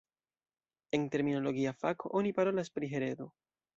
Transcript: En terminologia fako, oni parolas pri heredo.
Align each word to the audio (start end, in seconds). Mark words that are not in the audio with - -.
En 0.97 1.03
terminologia 1.15 1.73
fako, 1.83 2.11
oni 2.21 2.33
parolas 2.41 2.73
pri 2.79 2.91
heredo. 2.95 3.29